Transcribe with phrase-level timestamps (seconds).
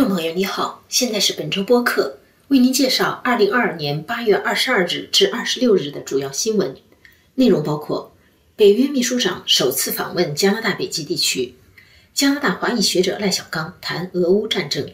[0.00, 6.74] 众朋友，你好，现在是本周播客，为您介绍二零二二年八月二十二日至二十六日的主要新闻
[7.34, 8.16] 内容，包括
[8.56, 11.54] 北约秘书长首次访问加拿大北极地区，
[12.14, 14.90] 加拿大华裔学者赖小刚谈俄乌战争，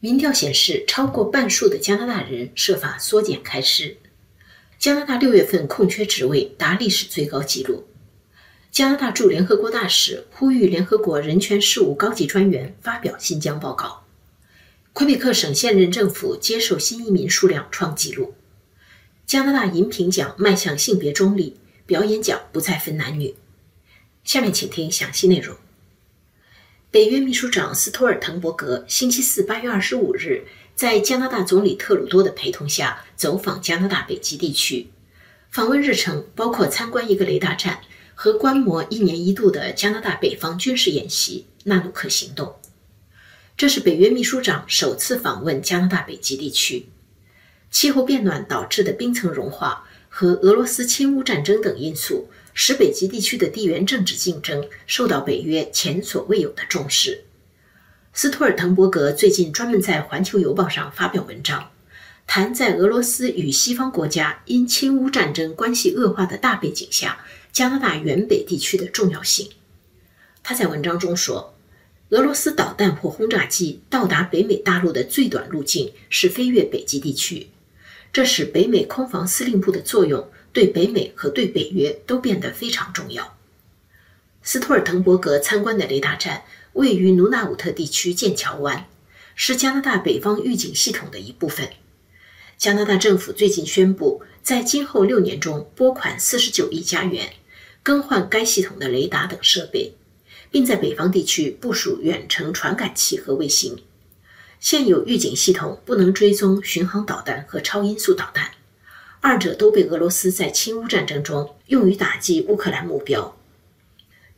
[0.00, 3.96] 民调显示超过半数的加拿大人设法缩减开支，
[4.78, 7.86] 加拿大六月份空缺职位达历史最高纪录。
[8.70, 14.02] 加拿大驻联合国大使呼吁联合国人权事务高级专员发表新疆报告。
[14.96, 18.32] 魁北克省现任政府接受新移民数量创纪录。
[19.26, 23.34] 加拿大银屏奖迈向性别中立，表演奖不再分男女。
[24.24, 25.54] 下面请听详细内容。
[26.90, 34.86] 北约秘书长斯托尔滕伯格星期四八月二十五日在加拿大总理特鲁多的陪同下走访加拿大北极地区，
[35.50, 37.80] 访问日程包括参观一个雷达站。
[38.14, 42.56] 和观摩一年一度的加拿大北方军事演习“纳努克行动”，
[43.56, 46.86] 这是北约秘书长首次访问加拿大北极地区。
[47.70, 57.24] 气候变暖导致的冰层融化和俄罗斯侵乌战争等因素，使北极地区的地缘政治竞争受到北约前所未有的重视。
[58.12, 61.70] 斯托尔滕伯格最近专门在《环球邮报》上发表文章，
[62.26, 67.24] 谈在俄罗斯与西方国家因侵乌战争关系恶化的大背景下。
[67.52, 69.48] 加拿大远北地区的重要性。
[70.42, 71.55] 他在文章中说，
[72.10, 77.48] 俄罗斯导弹或轰炸机到达北美大陆的最短路径是飞越北极地区，
[78.12, 83.36] 这使北美空防司令部的作用对北美和对北约都变得非常重要。
[84.42, 88.86] 斯托尔滕伯格参观的雷达站位于努纳武特地区剑桥湾，
[89.34, 91.70] 是加拿大北方预警系统的一部分。
[92.56, 97.32] 加拿大政府最近宣布，在今后六年中拨款四十九亿加元。
[97.82, 99.94] 更换该系统的雷达等设备，
[100.50, 103.76] 并在北方地区部署远程传感器和卫星。
[104.58, 108.52] 现有预警系统不能追踪巡航导弹和超音速导弹，
[109.20, 113.36] 二者都被俄罗斯在侵乌战争中用于打击乌克兰目标。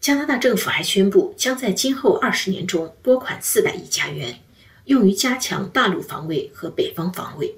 [0.01, 4.41] 加拿大政府还宣布，将在今后二十年中拨款四百亿加元，
[4.85, 7.57] 用于加强大陆防卫和北方防卫。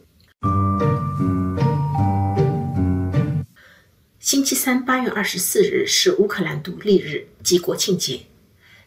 [4.18, 8.20] 星期三，八月二十四日是乌克兰独立日及国庆节。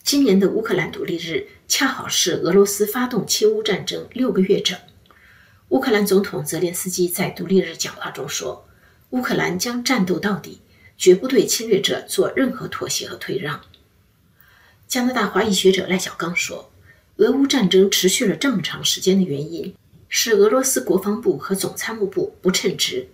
[0.04, 4.78] 今年的乌克兰独立日恰好是俄罗斯发动侵乌战争六个月整。
[5.70, 8.68] 乌克兰总统泽连斯基在独立日讲话中说
[9.12, 10.60] ：“乌克兰将战斗到底，
[10.98, 13.62] 绝不对侵略者做任何妥协和退让。”
[14.90, 16.70] 加拿大华裔学者赖小刚说
[17.16, 19.74] ：“俄乌战争持续了这么长时间的原因
[20.10, 23.08] 是俄罗斯国防部和总参谋部不称职。”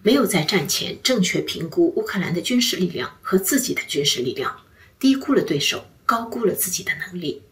[0.00, 4.60] 没有在战前正确评估乌克兰的军事力量和自己的军事力量，
[5.00, 7.42] 低估了对手，高估了自己的能力。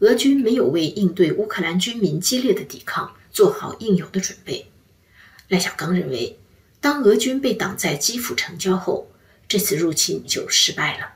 [0.00, 4.66] 俄军没有为应对乌克兰军民激烈的抵抗做好应有的准备。
[5.46, 6.38] 赖小刚认为，
[6.80, 9.12] 当俄军被挡在基辅城郊后，
[9.46, 11.12] 这次入侵就失败了。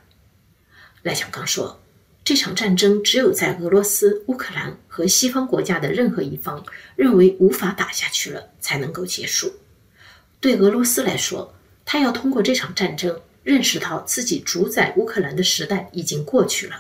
[1.03, 1.81] 赖小刚说
[2.23, 6.65] ：“这场战争只有在俄罗斯、乌克兰和西方国家的任何一方
[6.95, 9.55] 认为无法打下去了，才能够结束。”
[10.39, 11.55] 对俄罗斯来说，
[11.85, 16.75] 他要通过这场战争认识到自己主宰乌克兰的时代已经过去了；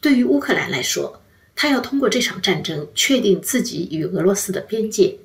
[0.00, 1.20] 对于乌克兰来说，
[1.56, 5.18] 他要通过这场战争确定自己与俄罗斯的边界。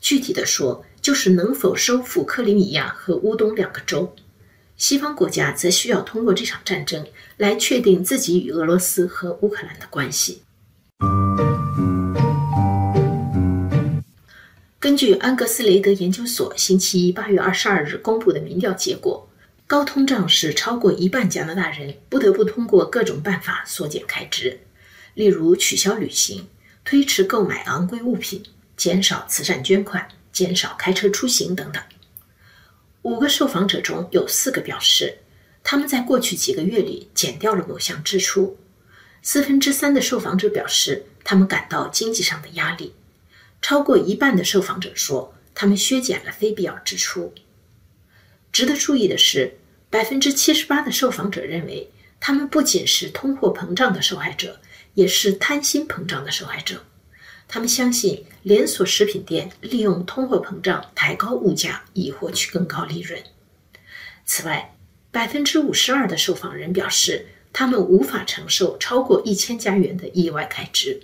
[0.00, 4.12] 具体的说，就是能否收复克里米亚和乌东两个州。
[4.76, 7.06] 西方国家则需要通过这场战争
[7.36, 10.42] 来确定自己与俄罗斯和乌克兰的关系。
[14.80, 19.29] 根据安格斯雷德研究所星期一八月二十二日公布的民调结果，
[19.70, 24.58] 高通胀使超过一半加拿大人不得不通过各种办法缩减开支，
[25.14, 26.48] 例如取消旅行、
[26.84, 28.42] 推迟购买昂贵物品、
[28.76, 31.80] 减少慈善捐款、减少开车出行等等。
[33.02, 35.18] 五个受访者中有四个表示，
[35.62, 38.58] 他们在过去几个月里减掉了某项支出。
[39.22, 42.92] 四分之三的受访者表示，他们感到经济上的压力。
[43.62, 47.32] 超过一半的受访者说，他们削减了非必要支出。
[48.52, 49.58] 值得注意的是，
[49.88, 54.60] 百分之七十八的受访者认为，他们不仅是通货膨胀的受害者，
[54.94, 56.84] 也是贪心膨胀的受害者。
[57.48, 63.20] 他们相信连锁食品店利用通货膨胀抬高物价以获取更高利润。
[64.24, 64.76] 此外，
[65.10, 71.00] 百分之五十二的受访人表示，他们无法承受超过一千加元的意外开支。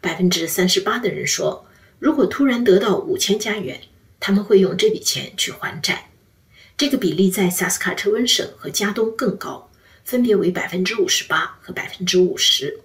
[0.00, 1.66] 百分之三十八的人说，
[1.98, 3.80] 如果突然得到五千加元，
[4.20, 6.10] 他们会用这笔钱去还债。
[6.78, 9.70] 这个比例在萨斯卡彻温省和加东更高，
[10.04, 12.80] 分别为百分之五十八和百分之五十。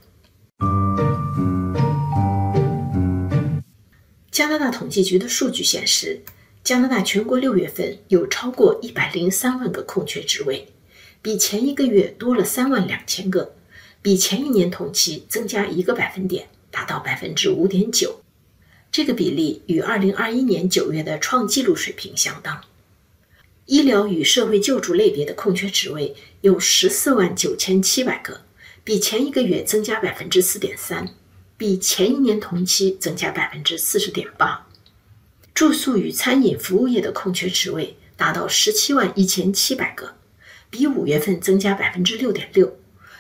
[4.31, 6.21] 加拿大统计局的数据显示，
[6.63, 10.69] 加拿大全国六月份有超过一百零三万个空缺职位，
[11.21, 13.55] 比前一个月多了三万两千个，
[14.01, 18.21] 比前一年同期增加一个百分点，达到百分之五点九。
[18.89, 22.61] 这个比例与二零二一年九月的创纪录水平相当。
[23.65, 28.41] 医疗与社会救助类别的空缺职位有十四万九千七百个，
[28.83, 31.07] 比前一个月增加百分之四点三，
[31.57, 34.67] 比前一年同期增加百分之四十点八。
[35.53, 40.15] 住宿与餐饮服务业的空缺职位达到十七万一千七百个，
[40.69, 42.77] 比五月份增加百分之六点六，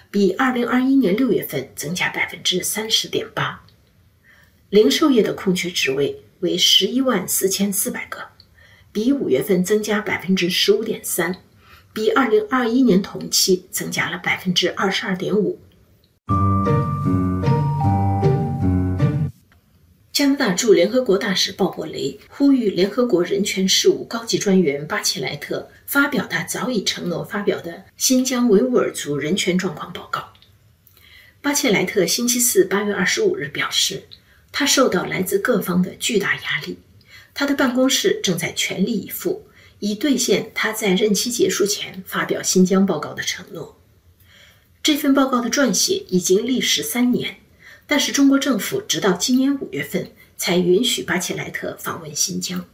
[0.09, 3.63] 比二零二一年六月份增加百分之三十点八。
[4.69, 8.30] 零售业的空缺职位为十一万四千四百个，
[8.91, 11.37] 比五月份增加百分之十五点三，
[11.93, 15.59] 比二零二一年同期增加了百分之二十二点五。
[20.11, 30.33] 加拿大驻联合国大使鲍勃雷呼吁联合国人权事务高级专员巴切莱特发表他早已承诺发表的新疆维吾尔族人权状况报告。
[31.41, 34.03] 巴切莱特星期四八月二十五日表示。
[34.53, 36.77] 他受到来自各方的巨大压力，
[37.33, 39.45] 他的办公室正在全力以赴，
[39.79, 43.77] 以兑现他在任期结束前发表新疆报告的承诺。
[44.83, 47.37] 这份报告的撰写已经历时三年，
[47.85, 52.65] 但是中国政府直到今年五月份才允许巴切莱特访问新疆。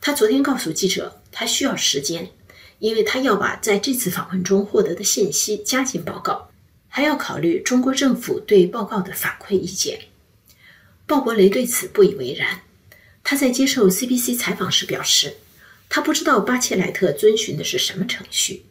[0.00, 2.30] 他昨天告诉记者，他需要时间，
[2.78, 6.50] 因为他要把在这次访问中获得的信息加进报告，
[6.88, 10.00] 还要考虑中国政府对报告的反馈意见。
[11.06, 12.62] 鲍勃雷对此不以为然。
[13.30, 15.34] 他在接受 CBC 采访时表示，
[15.90, 18.62] 他不知道巴切莱特遵循的是什么程序，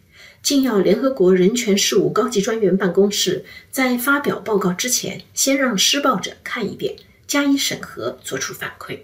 [0.42, 6.96] 竟要联合国人权事务高级专员办公室在发表报告之前，先让施暴者看一遍，
[7.28, 8.98] 加以审核，作出反馈。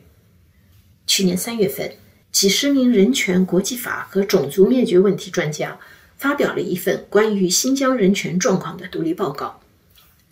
[1.05, 1.97] 去年三月份，
[2.31, 5.79] 几十名人权、国际法和种族灭绝问题专家
[6.17, 9.61] 发表了一份关于新疆人权状况的独立报告。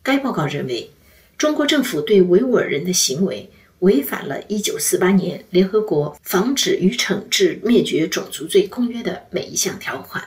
[0.01, 0.89] 该报告认为。
[1.37, 3.49] 中国政府对维吾尔人的行为
[3.81, 10.23] 违反了1948年联合国防止与惩治灭绝种族罪公约的每一项条款。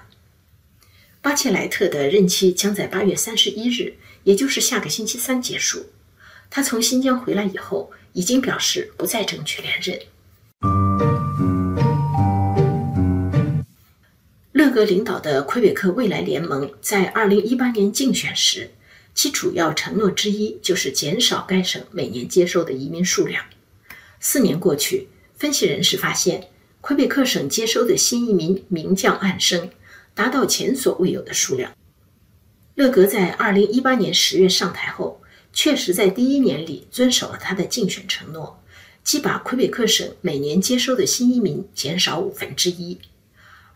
[1.22, 5.86] 巴切莱特的任期将在8月31日，也就是下个星期三结束。
[6.50, 10.00] 他从新疆回来以后，已经表示不再争取连任。
[14.50, 18.70] 勒格领导的魁北克未来联盟在2018年竞选时。
[19.14, 23.44] 其主要承诺之一就是减少该省每年接收的移民数量。
[24.18, 26.48] 四年过去，分析人士发现，
[26.80, 29.70] 魁北克省接收的新移民名降暗升，
[30.14, 31.72] 达到前所未有的数量。
[32.74, 35.22] 勒格在2018年10月上台后，
[35.52, 38.60] 确实在第一年里遵守了他的竞选承诺，
[39.04, 42.98] 即把魁北克省每年接收的新移民减少五分之一。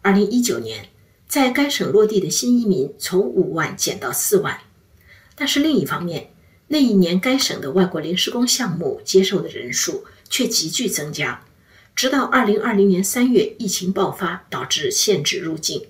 [0.02, 0.88] 2019年，
[1.28, 4.58] 在该省落地的新移民从五万减到四万。
[5.38, 6.30] 但是另一方面，
[6.66, 11.44] 那一年该省的外国临时工项目接受的人数却急剧增加，
[11.94, 15.86] 直到2020年3月疫情爆发，导致限制入境。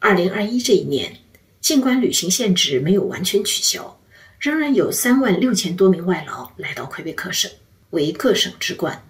[0.00, 1.18] 2021这一年，
[1.60, 4.00] 尽管旅行限制没有完全取消，
[4.38, 7.50] 仍然有3万六千多名外劳来到魁北克省，
[7.90, 9.06] 为各省之冠。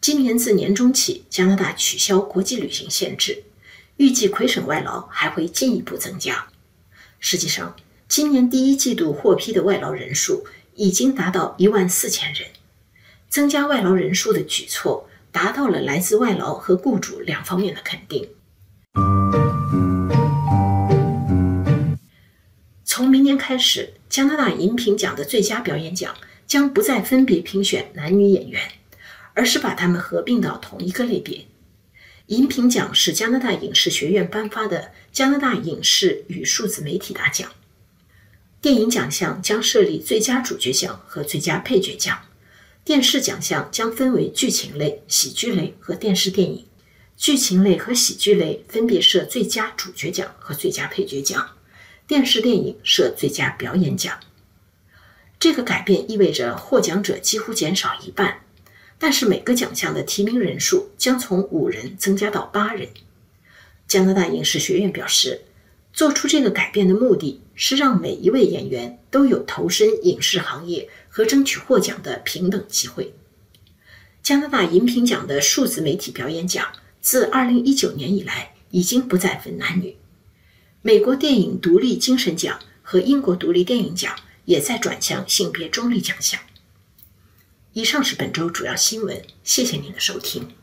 [0.00, 3.42] 今年自年中起，加拿大取消国际旅行限制，
[3.96, 6.46] 预计魁省外劳还会进一步增加。
[7.18, 7.74] 实际上，
[8.06, 12.48] 今年第一季度获批的外劳人数已经达到一万四千人，
[13.28, 18.28] 增加外劳人数的举措达到了来自外劳和雇主两方面的肯定。
[22.84, 26.14] 从明年开始，加拿大银屏奖的最佳表演奖
[26.46, 28.60] 将不再分别评选男女演员，
[29.32, 31.46] 而是把他们合并到同一个类别。
[32.26, 37.50] 银屏奖是加拿大影视学院颁发的加拿大影视与数字媒体大奖。
[38.64, 42.18] 电影奖项将设立最佳主角奖和最佳配角奖，
[42.82, 46.64] 电视奖项将分为剧情类、喜剧类和电视电影。
[47.14, 51.50] 剧情类和喜剧类分别设最佳主角奖和最佳配角奖，
[52.06, 54.18] 电视电影设最佳表演奖。
[55.38, 58.40] 这个改变意味着获奖者几乎减少一半，
[58.98, 62.88] 但是每个奖项的提名人数将从五人增加到八人。
[63.86, 65.42] 加拿大影视学院表示。
[65.96, 73.14] 做出这个改变的目的是让每一位演员都有投身影视行业和争取获奖的平等机会。
[74.22, 76.66] 加拿大银屏奖的数字媒体表演奖
[77.00, 79.96] 自2019年以来已经不再分男女。
[80.80, 84.14] 美国电影独立精神奖和英国独立电影奖
[84.46, 86.40] 也在转向性别中立奖项。
[87.74, 90.54] 以上是本周主要新闻，谢谢您的收听。